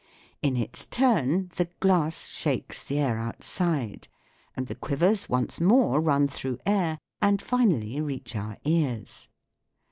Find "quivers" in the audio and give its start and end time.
4.73-5.29